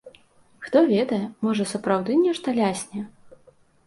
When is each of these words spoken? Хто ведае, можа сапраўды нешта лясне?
Хто 0.67 0.79
ведае, 0.91 1.19
можа 1.47 1.67
сапраўды 1.73 2.15
нешта 2.21 2.47
лясне? 2.61 3.03